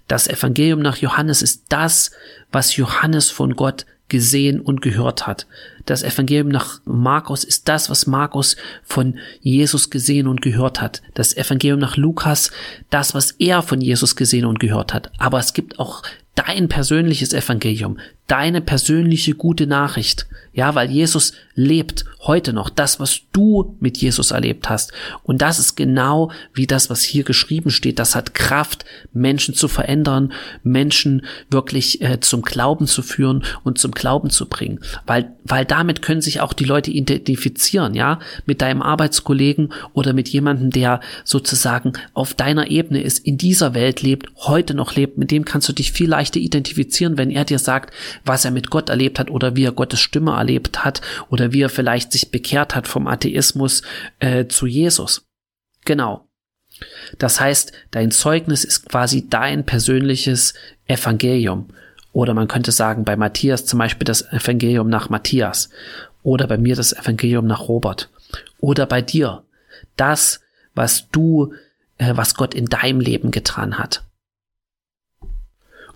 das 0.08 0.28
Evangelium 0.28 0.80
nach 0.80 0.96
Johannes 0.96 1.42
ist 1.42 1.64
das, 1.68 2.12
was 2.50 2.74
Johannes 2.74 3.28
von 3.28 3.54
Gott 3.54 3.84
gesehen 4.08 4.62
und 4.62 4.80
gehört 4.80 5.26
hat. 5.26 5.46
Das 5.84 6.02
Evangelium 6.02 6.48
nach 6.48 6.80
Markus 6.86 7.44
ist 7.44 7.68
das, 7.68 7.90
was 7.90 8.06
Markus 8.06 8.56
von 8.82 9.18
Jesus 9.42 9.90
gesehen 9.90 10.26
und 10.26 10.40
gehört 10.40 10.80
hat. 10.80 11.02
Das 11.12 11.36
Evangelium 11.36 11.80
nach 11.80 11.98
Lukas, 11.98 12.50
das, 12.88 13.14
was 13.14 13.32
er 13.32 13.62
von 13.62 13.82
Jesus 13.82 14.16
gesehen 14.16 14.46
und 14.46 14.58
gehört 14.58 14.94
hat. 14.94 15.12
Aber 15.18 15.38
es 15.38 15.52
gibt 15.52 15.78
auch 15.78 16.02
dein 16.46 16.68
persönliches 16.68 17.32
Evangelium, 17.32 17.98
deine 18.30 18.60
persönliche 18.60 19.34
gute 19.34 19.66
Nachricht. 19.66 20.26
Ja, 20.52 20.74
weil 20.74 20.90
Jesus 20.90 21.32
lebt 21.54 22.04
heute 22.22 22.52
noch, 22.52 22.70
das, 22.70 23.00
was 23.00 23.22
du 23.32 23.76
mit 23.80 23.98
Jesus 23.98 24.30
erlebt 24.30 24.68
hast. 24.68 24.92
Und 25.22 25.40
das 25.40 25.58
ist 25.58 25.76
genau 25.76 26.30
wie 26.52 26.66
das, 26.66 26.90
was 26.90 27.02
hier 27.02 27.24
geschrieben 27.24 27.70
steht. 27.70 27.98
Das 27.98 28.14
hat 28.14 28.34
Kraft, 28.34 28.84
Menschen 29.12 29.54
zu 29.54 29.68
verändern, 29.68 30.32
Menschen 30.62 31.24
wirklich 31.50 32.02
äh, 32.02 32.20
zum 32.20 32.42
Glauben 32.42 32.86
zu 32.86 33.02
führen 33.02 33.44
und 33.64 33.78
zum 33.78 33.92
Glauben 33.92 34.30
zu 34.30 34.48
bringen. 34.48 34.80
Weil, 35.06 35.32
weil 35.44 35.64
damit 35.64 36.02
können 36.02 36.20
sich 36.20 36.40
auch 36.40 36.52
die 36.52 36.64
Leute 36.64 36.90
identifizieren, 36.90 37.94
ja, 37.94 38.18
mit 38.44 38.60
deinem 38.60 38.82
Arbeitskollegen 38.82 39.72
oder 39.92 40.12
mit 40.12 40.28
jemandem, 40.28 40.70
der 40.70 41.00
sozusagen 41.24 41.92
auf 42.12 42.34
deiner 42.34 42.70
Ebene 42.70 43.02
ist, 43.02 43.18
in 43.20 43.38
dieser 43.38 43.74
Welt 43.74 44.02
lebt, 44.02 44.30
heute 44.36 44.74
noch 44.74 44.94
lebt. 44.94 45.16
Mit 45.16 45.30
dem 45.30 45.44
kannst 45.44 45.68
du 45.68 45.72
dich 45.72 45.92
viel 45.92 46.08
leichter 46.08 46.40
identifizieren, 46.40 47.16
wenn 47.16 47.30
er 47.30 47.44
dir 47.44 47.58
sagt, 47.58 47.94
was 48.24 48.44
er 48.44 48.50
mit 48.50 48.70
Gott 48.70 48.88
erlebt 48.88 49.18
hat 49.18 49.30
oder 49.30 49.56
wie 49.56 49.64
er 49.64 49.72
Gottes 49.72 50.00
Stimme 50.00 50.32
erlebt 50.32 50.84
hat 50.84 51.00
oder 51.28 51.52
wie 51.52 51.62
er 51.62 51.68
vielleicht 51.68 52.12
sich 52.12 52.30
bekehrt 52.30 52.74
hat 52.74 52.88
vom 52.88 53.06
Atheismus 53.06 53.82
äh, 54.18 54.46
zu 54.46 54.66
Jesus. 54.66 55.26
Genau. 55.84 56.28
Das 57.18 57.40
heißt, 57.40 57.72
dein 57.90 58.10
Zeugnis 58.10 58.64
ist 58.64 58.88
quasi 58.88 59.28
dein 59.28 59.66
persönliches 59.66 60.54
Evangelium. 60.86 61.68
Oder 62.12 62.34
man 62.34 62.48
könnte 62.48 62.72
sagen, 62.72 63.04
bei 63.04 63.16
Matthias 63.16 63.66
zum 63.66 63.78
Beispiel 63.78 64.04
das 64.04 64.22
Evangelium 64.32 64.88
nach 64.88 65.10
Matthias. 65.10 65.70
Oder 66.22 66.46
bei 66.46 66.58
mir 66.58 66.76
das 66.76 66.92
Evangelium 66.92 67.46
nach 67.46 67.68
Robert. 67.68 68.10
Oder 68.58 68.86
bei 68.86 69.02
dir. 69.02 69.44
Das, 69.96 70.40
was 70.74 71.08
du, 71.10 71.52
äh, 71.98 72.12
was 72.16 72.34
Gott 72.34 72.54
in 72.54 72.66
deinem 72.66 73.00
Leben 73.00 73.30
getan 73.30 73.78
hat. 73.78 74.04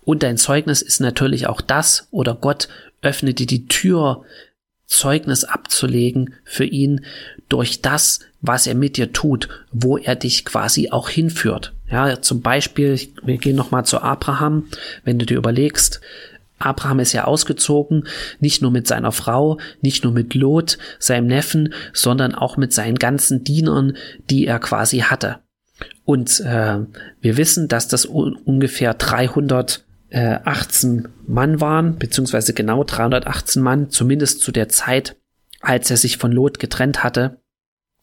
Und 0.05 0.23
dein 0.23 0.37
Zeugnis 0.37 0.83
ist 0.83 1.01
natürlich 1.01 1.47
auch 1.47 1.61
das, 1.61 2.09
oder 2.11 2.35
Gott 2.35 2.69
öffnet 3.03 3.39
dir 3.39 3.47
die 3.47 3.67
Tür, 3.67 4.25
Zeugnis 4.87 5.45
abzulegen 5.45 6.35
für 6.45 6.65
ihn 6.65 7.05
durch 7.49 7.81
das, 7.81 8.21
was 8.41 8.67
er 8.67 8.75
mit 8.75 8.97
dir 8.97 9.13
tut, 9.13 9.49
wo 9.73 9.97
er 9.97 10.15
dich 10.15 10.45
quasi 10.45 10.91
auch 10.91 11.09
hinführt. 11.09 11.73
Ja, 11.91 12.21
zum 12.21 12.43
Beispiel, 12.43 13.01
wir 13.23 13.39
gehen 13.39 13.57
nochmal 13.57 13.85
zu 13.87 14.01
Abraham, 14.01 14.67
wenn 15.05 15.19
du 15.19 15.27
dir 15.27 15.39
überlegst, 15.39 16.01
Abraham 16.59 17.01
ist 17.01 17.13
ja 17.13 17.25
ausgezogen, 17.25 18.07
nicht 18.41 18.63
nur 18.63 18.71
mit 18.71 18.87
seiner 18.87 19.13
Frau, 19.13 19.59
nicht 19.83 20.05
nur 20.05 20.13
mit 20.13 20.35
Lot, 20.35 20.79
seinem 20.99 21.27
Neffen, 21.27 21.75
sondern 21.93 22.35
auch 22.35 22.57
mit 22.57 22.73
seinen 22.73 22.97
ganzen 22.97 23.45
Dienern, 23.45 23.97
die 24.31 24.47
er 24.47 24.61
quasi 24.61 25.01
hatte. 25.01 25.41
Und 26.05 26.41
äh, 26.41 26.79
wir 27.21 27.37
wissen, 27.37 27.69
dass 27.69 27.89
das 27.89 28.07
un 28.07 28.37
ungefähr 28.37 28.95
300 28.95 29.85
äh, 30.15 30.39
18 30.45 31.09
Mann 31.27 31.61
waren, 31.61 31.99
beziehungsweise 31.99 32.55
genau 32.55 32.85
318 32.85 33.61
Mann, 33.61 33.91
zumindest 33.91 34.41
zu 34.41 34.53
der 34.53 34.69
Zeit, 34.69 35.17
als 35.61 35.91
er 35.91 35.97
sich 35.97 36.19
von 36.19 36.31
Lot 36.31 36.61
getrennt 36.61 37.03
hatte 37.03 37.41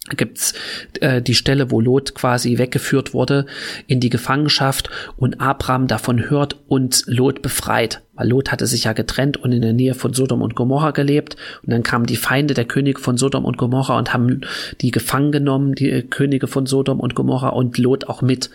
gibt's 0.10 0.53
äh, 1.00 1.22
die 1.22 1.36
Stelle, 1.36 1.70
wo 1.70 1.79
Lot 1.79 2.15
quasi 2.15 2.58
weggeführt 2.58 3.13
wurde 3.13 3.46
in 3.86 4.00
die 4.00 4.10
Gefangenschaft 4.10 4.89
und 5.15 5.39
Abraham 5.39 5.88
davon 5.88 6.29
hört 6.29 6.58
und 6.67 7.03
Lot 7.05 7.41
befreit. 7.43 8.01
Weil 8.15 8.27
Lot 8.27 8.51
hatte 8.51 8.65
sich 8.65 8.86
ja 8.86 8.93
getrennt 8.93 9.38
und 9.38 9.51
in 9.51 9.62
der 9.62 9.74
Nähe 9.74 9.93
von 9.93 10.13
Sodom 10.13 10.41
und 10.41 10.55
Gomorra 10.55 10.91
gelebt. 10.91 11.38
Und 11.63 11.72
dann 11.72 11.84
kamen 11.84 12.08
die 12.08 12.17
Feinde 12.17 12.55
der 12.55 12.65
König 12.65 13.00
von 13.00 13.17
Sodom 13.17 13.46
und 13.46 13.58
Gomorra 13.58 13.98
und 13.98 14.12
haben 14.12 14.41
die 14.81 14.91
gefangen 14.91 15.31
genommen, 15.31 15.75
die 15.75 16.01
Könige 16.01 16.48
von 16.48 16.65
Sodom 16.65 17.00
und 17.00 17.13
Gomorra 17.13 17.50
und 17.50 17.77
Lot 17.77 18.10
auch 18.10 18.22
mit 18.22 18.50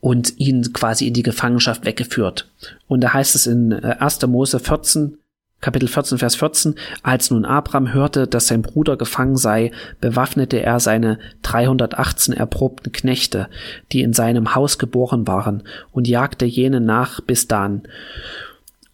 und 0.00 0.38
ihn 0.38 0.72
quasi 0.72 1.08
in 1.08 1.14
die 1.14 1.22
Gefangenschaft 1.22 1.84
weggeführt. 1.84 2.48
Und 2.86 3.00
da 3.02 3.12
heißt 3.12 3.34
es 3.34 3.46
in 3.46 3.72
1. 3.72 4.22
Äh, 4.22 4.26
Mose 4.26 4.60
14, 4.60 5.18
Kapitel 5.64 5.88
14, 5.88 6.18
Vers 6.18 6.34
14, 6.34 6.74
als 7.02 7.30
nun 7.30 7.46
Abraham 7.46 7.94
hörte, 7.94 8.26
dass 8.26 8.48
sein 8.48 8.60
Bruder 8.60 8.98
gefangen 8.98 9.38
sei, 9.38 9.70
bewaffnete 9.98 10.60
er 10.60 10.78
seine 10.78 11.18
318 11.40 12.34
erprobten 12.34 12.92
Knechte, 12.92 13.48
die 13.90 14.02
in 14.02 14.12
seinem 14.12 14.54
Haus 14.54 14.76
geboren 14.76 15.26
waren, 15.26 15.62
und 15.90 16.06
jagte 16.06 16.44
jene 16.44 16.82
nach 16.82 17.22
bis 17.22 17.48
dann. 17.48 17.84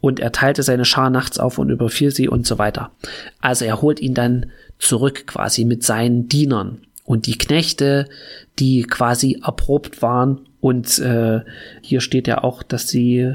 Und 0.01 0.21
er 0.21 0.31
teilte 0.31 0.63
seine 0.63 0.85
Schar 0.85 1.11
nachts 1.11 1.41
auf 1.41 1.59
und 1.59 1.71
überfiel 1.71 2.13
sie 2.13 2.29
und 2.29 2.47
so 2.47 2.57
weiter. 2.59 2.93
Also 3.41 3.65
er 3.65 3.83
holt 3.83 3.99
ihn 3.99 4.15
dann 4.15 4.47
zurück 4.79 5.27
quasi 5.27 5.65
mit 5.65 5.83
seinen 5.83 6.29
Dienern. 6.29 6.83
Und 7.05 7.27
die 7.27 7.37
Knechte, 7.37 8.07
die 8.61 8.85
quasi 8.85 9.41
erprobt 9.45 10.03
waren 10.03 10.47
und 10.61 11.01
äh, 11.01 11.41
hier 11.83 12.01
steht 12.01 12.29
ja 12.29 12.45
auch, 12.45 12.63
dass 12.63 12.87
sie 12.87 13.35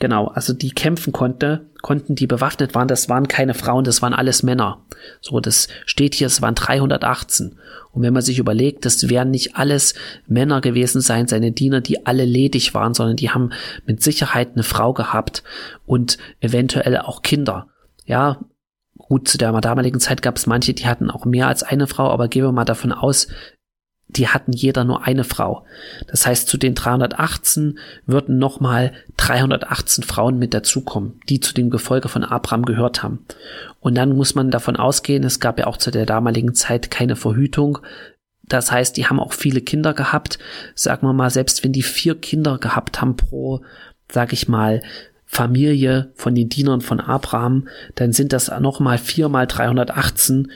Genau, 0.00 0.28
also 0.28 0.52
die 0.52 0.70
kämpfen 0.70 1.12
konnte, 1.12 1.66
konnten, 1.82 2.14
die 2.14 2.28
bewaffnet 2.28 2.74
waren, 2.74 2.86
das 2.86 3.08
waren 3.08 3.26
keine 3.26 3.54
Frauen, 3.54 3.82
das 3.82 4.00
waren 4.00 4.14
alles 4.14 4.44
Männer. 4.44 4.84
So, 5.20 5.40
das 5.40 5.66
steht 5.86 6.14
hier, 6.14 6.28
es 6.28 6.40
waren 6.40 6.54
318. 6.54 7.58
Und 7.90 8.02
wenn 8.02 8.12
man 8.12 8.22
sich 8.22 8.38
überlegt, 8.38 8.84
das 8.84 9.08
werden 9.08 9.32
nicht 9.32 9.56
alles 9.56 9.94
Männer 10.28 10.60
gewesen 10.60 11.00
sein, 11.00 11.26
seine 11.26 11.50
Diener, 11.50 11.80
die 11.80 12.06
alle 12.06 12.24
ledig 12.24 12.74
waren, 12.74 12.94
sondern 12.94 13.16
die 13.16 13.30
haben 13.30 13.50
mit 13.86 14.00
Sicherheit 14.00 14.50
eine 14.54 14.62
Frau 14.62 14.92
gehabt 14.92 15.42
und 15.84 16.18
eventuell 16.40 16.96
auch 16.98 17.22
Kinder. 17.22 17.66
Ja, 18.06 18.38
gut, 18.96 19.26
zu 19.26 19.36
der 19.36 19.52
damaligen 19.60 19.98
Zeit 19.98 20.22
gab 20.22 20.36
es 20.36 20.46
manche, 20.46 20.74
die 20.74 20.86
hatten 20.86 21.10
auch 21.10 21.24
mehr 21.24 21.48
als 21.48 21.64
eine 21.64 21.88
Frau, 21.88 22.08
aber 22.10 22.28
gehen 22.28 22.44
wir 22.44 22.52
mal 22.52 22.64
davon 22.64 22.92
aus, 22.92 23.26
die 24.08 24.28
hatten 24.28 24.52
jeder 24.52 24.84
nur 24.84 25.06
eine 25.06 25.24
Frau. 25.24 25.66
Das 26.06 26.26
heißt, 26.26 26.48
zu 26.48 26.56
den 26.56 26.74
318 26.74 27.78
würden 28.06 28.38
nochmal 28.38 28.92
318 29.18 30.02
Frauen 30.02 30.38
mit 30.38 30.54
dazukommen, 30.54 31.20
die 31.28 31.40
zu 31.40 31.52
dem 31.52 31.68
Gefolge 31.68 32.08
von 32.08 32.24
Abraham 32.24 32.64
gehört 32.64 33.02
haben. 33.02 33.24
Und 33.80 33.94
dann 33.96 34.16
muss 34.16 34.34
man 34.34 34.50
davon 34.50 34.76
ausgehen, 34.76 35.24
es 35.24 35.40
gab 35.40 35.58
ja 35.58 35.66
auch 35.66 35.76
zu 35.76 35.90
der 35.90 36.06
damaligen 36.06 36.54
Zeit 36.54 36.90
keine 36.90 37.16
Verhütung. 37.16 37.78
Das 38.44 38.72
heißt, 38.72 38.96
die 38.96 39.06
haben 39.06 39.20
auch 39.20 39.34
viele 39.34 39.60
Kinder 39.60 39.92
gehabt. 39.92 40.38
Sagen 40.74 41.06
wir 41.06 41.12
mal, 41.12 41.30
selbst 41.30 41.62
wenn 41.62 41.72
die 41.72 41.82
vier 41.82 42.14
Kinder 42.14 42.58
gehabt 42.58 43.02
haben 43.02 43.16
pro, 43.16 43.60
sag 44.10 44.32
ich 44.32 44.48
mal, 44.48 44.82
Familie 45.26 46.10
von 46.14 46.34
den 46.34 46.48
Dienern 46.48 46.80
von 46.80 47.00
Abraham, 47.00 47.68
dann 47.96 48.14
sind 48.14 48.32
das 48.32 48.50
nochmal 48.60 48.96
vier 48.96 49.28
mal 49.28 49.46
318. 49.46 50.50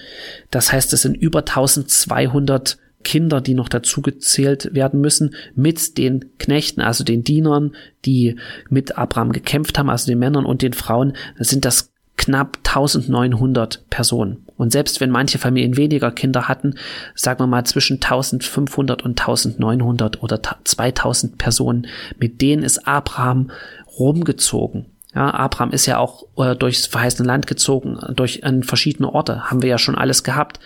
Das 0.50 0.72
heißt, 0.72 0.94
es 0.94 1.02
sind 1.02 1.14
über 1.14 1.40
1200 1.40 2.78
Kinder, 3.02 3.40
die 3.40 3.54
noch 3.54 3.68
dazu 3.68 4.02
gezählt 4.02 4.74
werden 4.74 5.00
müssen, 5.00 5.34
mit 5.54 5.98
den 5.98 6.36
Knechten, 6.38 6.80
also 6.80 7.04
den 7.04 7.24
Dienern, 7.24 7.74
die 8.04 8.36
mit 8.68 8.98
Abraham 8.98 9.32
gekämpft 9.32 9.78
haben, 9.78 9.90
also 9.90 10.06
den 10.06 10.18
Männern 10.18 10.44
und 10.44 10.62
den 10.62 10.72
Frauen, 10.72 11.14
sind 11.38 11.64
das 11.64 11.92
knapp 12.16 12.58
1900 12.58 13.88
Personen. 13.90 14.46
Und 14.56 14.70
selbst 14.70 15.00
wenn 15.00 15.10
manche 15.10 15.38
Familien 15.38 15.76
weniger 15.76 16.12
Kinder 16.12 16.46
hatten, 16.48 16.74
sagen 17.14 17.40
wir 17.40 17.46
mal 17.46 17.64
zwischen 17.64 17.94
1500 17.94 19.02
und 19.02 19.20
1900 19.20 20.22
oder 20.22 20.40
2000 20.64 21.38
Personen, 21.38 21.88
mit 22.18 22.40
denen 22.40 22.62
ist 22.62 22.86
Abraham 22.86 23.50
rumgezogen. 23.98 24.86
Ja, 25.14 25.34
Abraham 25.34 25.72
ist 25.72 25.86
ja 25.86 25.98
auch 25.98 26.24
äh, 26.36 26.54
durchs 26.54 26.86
verheißene 26.86 27.26
Land 27.26 27.46
gezogen, 27.46 27.98
durch 28.14 28.44
an 28.44 28.62
verschiedene 28.62 29.12
Orte, 29.12 29.50
haben 29.50 29.62
wir 29.62 29.68
ja 29.68 29.78
schon 29.78 29.96
alles 29.96 30.22
gehabt. 30.22 30.60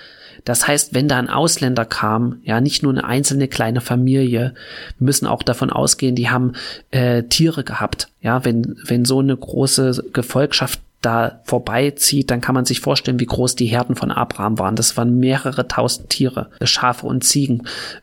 Das 0.47 0.69
heißt, 0.69 0.95
wenn 0.95 1.09
da 1.09 1.19
ein 1.19 1.29
Ausländer 1.29 1.85
kam, 1.85 2.39
ja, 2.45 2.61
nicht 2.61 2.85
nur 2.85 2.93
eine 2.93 3.05
einzelne 3.05 3.49
kleine 3.49 3.81
Familie, 3.81 4.55
wir 4.97 5.05
müssen 5.05 5.27
auch 5.27 5.43
davon 5.43 5.71
ausgehen, 5.71 6.15
die 6.15 6.31
haben 6.31 6.53
äh, 6.93 7.25
Tiere 7.25 7.65
gehabt. 7.65 8.09
Ja, 8.23 8.45
wenn, 8.45 8.77
wenn 8.85 9.05
so 9.05 9.19
eine 9.19 9.37
große 9.37 10.05
Gefolgschaft 10.13 10.81
da 11.07 11.41
vorbeizieht, 11.45 12.33
dann 12.33 12.41
kann 12.41 12.57
man 12.57 12.65
sich 12.65 12.81
vorstellen, 12.81 13.21
wie 13.21 13.27
groß 13.27 13.55
die 13.55 13.67
Herden 13.67 13.95
von 13.95 14.11
Abraham 14.11 14.59
waren. 14.59 14.75
Das 14.75 14.97
waren 14.97 15.21
mehrere 15.21 15.69
tausend 15.69 16.11
Tiere, 16.11 16.51
Schafe 16.63 17.07
und 17.07 17.23
Ziegen, 17.23 17.63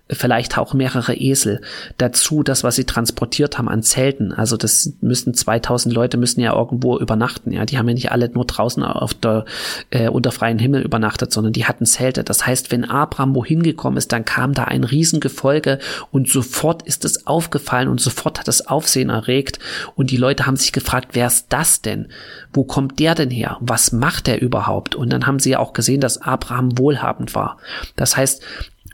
vielleicht 0.10 0.58
auch 0.58 0.74
mehrere 0.74 1.14
Esel. 1.14 1.60
Dazu 1.98 2.44
das, 2.44 2.64
was 2.64 2.76
sie 2.76 2.86
transportiert 2.86 3.58
haben 3.58 3.68
an 3.68 3.84
Zelten. 3.84 4.32
Also 4.32 4.56
das 4.56 4.94
müssen 5.02 5.34
2000 5.34 5.94
Leute 5.94 6.16
müssen 6.16 6.40
ja 6.40 6.56
irgendwo 6.56 6.98
übernachten. 6.98 7.52
Ja, 7.52 7.66
die 7.66 7.78
haben 7.78 7.90
ja 7.90 7.94
nicht 7.94 8.12
alle 8.14 8.30
nur 8.30 8.46
draußen 8.46 8.82
auf 8.84 9.14
der 9.14 9.44
äh, 9.90 10.08
unter 10.08 10.32
freiem 10.32 10.60
Himmel 10.60 10.82
übernachtet, 10.82 11.34
sondern 11.34 11.52
die 11.52 11.66
hatten 11.66 11.86
Zelte. 11.86 12.24
Das 12.24 12.48
heißt, 12.48 12.72
wenn 12.72 12.86
Abraham 12.86 13.36
wohin 13.36 13.64
gekommen 13.64 13.98
ist, 13.98 14.14
dann 14.14 14.24
kam 14.24 14.54
da 14.54 14.64
ein 14.64 14.86
Riesengefolge 14.86 15.80
und 16.12 16.30
sofort 16.30 16.84
ist 16.84 17.04
es 17.04 17.28
aufgefallen 17.28 17.90
und 17.90 18.00
sofort 18.00 18.40
hat 18.40 18.48
es 18.48 18.66
Aufsehen 18.66 19.10
erregt 19.10 19.60
und 19.96 20.10
die 20.10 20.18
Leute 20.18 20.46
haben 20.46 20.56
sich 20.56 20.72
gefragt, 20.72 21.10
wer 21.12 21.28
ist 21.28 21.48
das 21.50 21.82
denn? 21.82 22.08
Wo 22.54 22.64
kommt 22.64 22.93
der 23.00 23.16
denn 23.16 23.30
her? 23.30 23.58
Was 23.62 23.92
macht 23.92 24.28
er 24.28 24.42
überhaupt? 24.42 24.96
Und 24.96 25.12
dann 25.12 25.28
haben 25.28 25.40
sie 25.40 25.52
ja 25.52 25.60
auch 25.60 25.74
gesehen, 25.74 26.02
dass 26.02 26.22
Abraham 26.22 26.78
wohlhabend 26.78 27.36
war. 27.36 27.58
Das 27.96 28.18
heißt, 28.18 28.44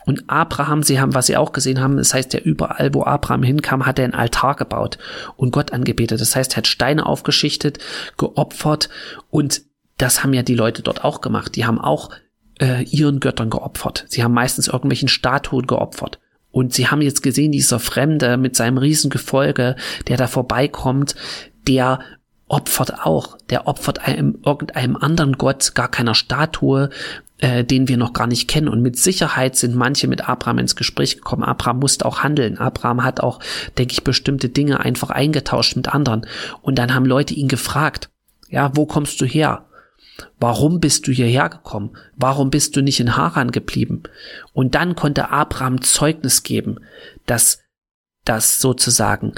und 0.06 0.24
Abraham, 0.27 0.82
sie 0.82 1.00
haben, 1.00 1.13
was 1.13 1.27
sie 1.27 1.38
auch 1.38 1.51
gesehen 1.51 1.79
haben, 1.79 1.98
das 1.98 2.13
heißt 2.13 2.34
ja 2.34 2.39
überall, 2.39 2.94
wo 2.94 3.03
Abraham 3.03 3.44
hinkam, 3.44 3.86
hat 3.86 4.00
er 4.00 4.06
einen 4.06 4.15
Altar 4.15 4.56
gebaut 4.56 4.98
und 5.36 5.51
Gott 5.51 5.72
angebetet. 5.72 6.20
Das 6.20 6.36
heißt, 6.36 6.53
er 6.53 6.58
hat 6.58 6.68
Steine 6.68 7.06
aufgeschichtet, 7.06 7.79
geopfert 8.18 8.89
und 9.29 9.62
das 9.98 10.24
haben 10.24 10.34
ja 10.34 10.41
die 10.41 10.56
Leute 10.56 10.82
dort 10.82 11.03
auch 11.03 11.22
gemacht. 11.22 11.56
Die 11.56 11.65
haben 11.65 11.79
auch 11.79 12.10
äh, 12.60 12.84
ihren 12.86 13.20
Göttern 13.20 13.50
geopfert. 13.50 14.06
Sie 14.08 14.24
haben 14.24 14.34
meistens 14.34 14.68
irgendwelchen 14.68 15.10
Statuen 15.10 15.68
geopfert. 15.68 16.20
Und 16.51 16.74
sie 16.74 16.88
haben 16.88 17.01
jetzt 17.01 17.22
gesehen, 17.22 17.51
dieser 17.51 17.79
Fremde 17.79 18.38
mit 18.38 18.56
seinem 18.56 18.77
Riesengefolge, 18.77 19.75
der 20.08 20.18
da 20.18 20.27
vorbeikommt, 20.27 21.15
der 21.68 22.00
opfert 22.50 23.06
auch. 23.06 23.38
Der 23.50 23.68
opfert 23.68 24.06
einem 24.06 24.39
irgendeinem 24.46 24.98
anderen 24.98 25.38
Gott, 25.38 25.74
gar 25.75 25.89
keiner 25.89 26.15
Statue, 26.15 26.89
äh, 27.38 27.63
den 27.63 27.88
wir 27.88 27.98
noch 27.98 28.12
gar 28.12 28.27
nicht 28.27 28.50
kennen. 28.50 28.68
Und 28.68 28.82
mit 28.82 28.98
Sicherheit 28.98 29.56
sind 29.56 29.75
manche 29.75 30.08
mit 30.08 30.27
Abraham 30.27 30.60
ins 30.60 30.75
Gespräch 30.75 31.15
gekommen. 31.15 31.44
Abraham 31.44 31.79
musste 31.79 32.06
auch 32.06 32.20
handeln. 32.24 32.58
Abraham 32.58 33.03
hat 33.03 33.22
auch, 33.22 33.39
denke 33.77 33.94
ich, 33.94 34.03
bestimmte 34.03 34.50
Dinge 34.50 34.82
einfach 34.82 35.10
eingetauscht 35.10 35.75
mit 35.77 35.88
anderen. 35.88 36.25
Und 36.62 36.77
dann 36.77 36.94
haben 36.94 37.06
Leute 37.06 37.34
ihn 37.34 37.48
gefragt, 37.48 38.10
ja, 38.50 38.75
wo 38.75 38.86
kommst 38.86 39.22
du 39.22 39.25
her? 39.25 39.65
Warum 40.39 40.82
bist 40.82 41.08
du 41.08 41.12
hierher 41.12 41.50
gekommen? 41.50 41.96
Warum 42.15 42.50
bist 42.50 42.75
du 42.75 42.82
nicht 42.82 43.00
in 43.00 43.15
Haran 43.15 43.51
geblieben? 43.51 44.03
Und 44.53 44.75
dann 44.75 44.96
konnte 44.96 45.29
Abraham 45.29 45.82
Zeugnis 45.82 46.44
geben, 46.44 46.79
dass, 47.25 47.62
dass 48.25 48.60
sozusagen 48.60 49.34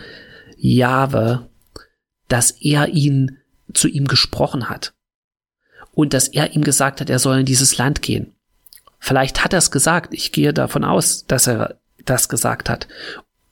Jahwe, 0.57 1.50
dass 2.31 2.51
er 2.51 2.87
ihn 2.89 3.37
zu 3.73 3.87
ihm 3.87 4.07
gesprochen 4.07 4.69
hat 4.69 4.93
und 5.93 6.13
dass 6.13 6.27
er 6.27 6.55
ihm 6.55 6.63
gesagt 6.63 7.01
hat, 7.01 7.09
er 7.09 7.19
soll 7.19 7.39
in 7.39 7.45
dieses 7.45 7.77
Land 7.77 8.01
gehen. 8.01 8.33
Vielleicht 8.99 9.43
hat 9.43 9.53
er 9.53 9.59
es 9.59 9.71
gesagt. 9.71 10.13
Ich 10.13 10.31
gehe 10.31 10.53
davon 10.53 10.83
aus, 10.83 11.25
dass 11.25 11.47
er 11.47 11.79
das 12.05 12.29
gesagt 12.29 12.69
hat. 12.69 12.87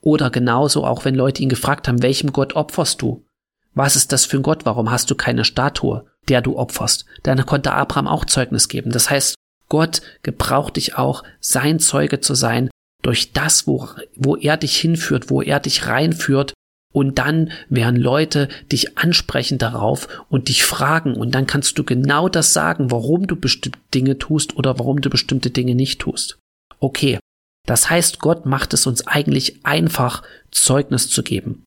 Oder 0.01 0.29
genauso 0.29 0.85
auch, 0.85 1.03
wenn 1.03 1.15
Leute 1.15 1.41
ihn 1.43 1.49
gefragt 1.49 1.87
haben, 1.87 2.01
welchem 2.01 2.31
Gott 2.31 2.53
opferst 2.53 3.01
du? 3.01 3.25
Was 3.73 3.95
ist 3.95 4.11
das 4.11 4.25
für 4.25 4.37
ein 4.37 4.43
Gott? 4.43 4.65
Warum 4.65 4.89
hast 4.91 5.09
du 5.11 5.15
keine 5.15 5.43
Statue, 5.43 6.05
der 6.27 6.41
du 6.41 6.57
opferst? 6.57 7.05
Dann 7.23 7.45
konnte 7.45 7.73
Abraham 7.73 8.07
auch 8.07 8.25
Zeugnis 8.25 8.69
geben. 8.69 8.91
Das 8.91 9.09
heißt, 9.09 9.35
Gott 9.67 10.01
gebraucht 10.23 10.77
dich 10.77 10.95
auch, 10.97 11.23
sein 11.39 11.79
Zeuge 11.79 12.21
zu 12.21 12.33
sein, 12.33 12.69
durch 13.01 13.33
das, 13.33 13.67
wo, 13.67 13.89
wo 14.15 14.35
er 14.35 14.57
dich 14.57 14.77
hinführt, 14.77 15.29
wo 15.29 15.41
er 15.41 15.59
dich 15.59 15.87
reinführt, 15.87 16.53
und 16.93 17.19
dann 17.19 17.51
werden 17.69 17.99
Leute 17.99 18.49
dich 18.71 18.97
ansprechen 18.97 19.57
darauf 19.57 20.07
und 20.29 20.49
dich 20.49 20.63
fragen 20.63 21.15
und 21.15 21.35
dann 21.35 21.47
kannst 21.47 21.77
du 21.77 21.83
genau 21.83 22.29
das 22.29 22.53
sagen, 22.53 22.91
warum 22.91 23.27
du 23.27 23.35
bestimmte 23.35 23.79
Dinge 23.93 24.17
tust 24.17 24.57
oder 24.57 24.79
warum 24.79 25.01
du 25.01 25.09
bestimmte 25.09 25.51
Dinge 25.51 25.75
nicht 25.75 26.01
tust. 26.01 26.39
Okay, 26.79 27.19
das 27.67 27.89
heißt, 27.89 28.19
Gott 28.19 28.45
macht 28.45 28.73
es 28.73 28.87
uns 28.87 29.05
eigentlich 29.05 29.63
einfach, 29.63 30.23
Zeugnis 30.49 31.09
zu 31.09 31.21
geben, 31.21 31.63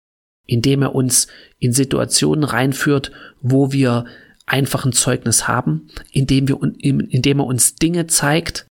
indem 0.46 0.82
er 0.82 0.94
uns 0.94 1.28
in 1.60 1.72
Situationen 1.72 2.42
reinführt, 2.42 3.12
wo 3.40 3.70
wir 3.70 4.06
einfach 4.44 4.84
ein 4.84 4.92
Zeugnis 4.92 5.46
haben, 5.46 5.88
indem, 6.10 6.48
wir, 6.48 6.58
indem 6.60 7.38
er 7.38 7.46
uns 7.46 7.76
Dinge 7.76 8.08
zeigt 8.08 8.66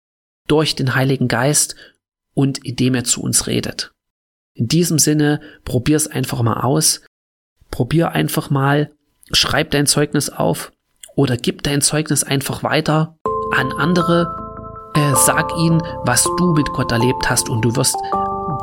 durch 0.48 0.74
den 0.74 0.96
Heiligen 0.96 1.28
Geist 1.28 1.76
und 2.34 2.58
indem 2.64 2.96
er 2.96 3.04
zu 3.04 3.22
uns 3.22 3.46
redet. 3.46 3.92
In 4.54 4.68
diesem 4.68 4.98
Sinne, 4.98 5.40
probier's 5.64 6.06
einfach 6.06 6.42
mal 6.42 6.60
aus. 6.60 7.02
Probier 7.70 8.12
einfach 8.12 8.50
mal, 8.50 8.90
schreib 9.32 9.70
dein 9.70 9.86
Zeugnis 9.86 10.28
auf 10.28 10.72
oder 11.14 11.36
gib 11.36 11.62
dein 11.62 11.82
Zeugnis 11.82 12.24
einfach 12.24 12.62
weiter 12.62 13.16
an 13.56 13.72
andere. 13.72 14.36
Äh, 14.94 15.14
sag 15.14 15.56
ihnen, 15.56 15.80
was 16.04 16.28
du 16.36 16.52
mit 16.52 16.68
Gott 16.72 16.90
erlebt 16.90 17.30
hast 17.30 17.48
und 17.48 17.62
du 17.62 17.76
wirst 17.76 17.96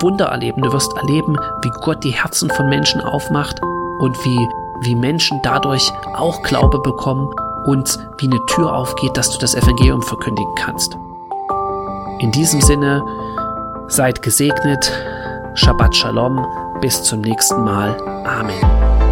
Wunder 0.01 0.25
erleben. 0.25 0.61
Du 0.61 0.71
wirst 0.73 0.95
erleben, 0.97 1.37
wie 1.63 1.71
Gott 1.81 2.03
die 2.03 2.11
Herzen 2.11 2.49
von 2.49 2.67
Menschen 2.67 3.01
aufmacht 3.01 3.61
und 3.99 4.17
wie, 4.25 4.47
wie 4.81 4.95
Menschen 4.95 5.39
dadurch 5.43 5.91
auch 6.13 6.43
Glaube 6.43 6.79
bekommen 6.79 7.33
und 7.65 7.97
wie 8.19 8.27
eine 8.27 8.45
Tür 8.47 8.73
aufgeht, 8.73 9.15
dass 9.15 9.31
du 9.31 9.39
das 9.39 9.55
Evangelium 9.55 10.01
verkündigen 10.01 10.53
kannst. 10.55 10.95
In 12.19 12.31
diesem 12.31 12.61
Sinne, 12.61 13.03
seid 13.87 14.21
gesegnet 14.21 14.91
Shabbat 15.57 15.95
Shalom, 15.95 16.45
bis 16.81 17.01
zum 17.01 17.21
nächsten 17.21 17.63
Mal. 17.63 17.99
Amen. 18.25 19.06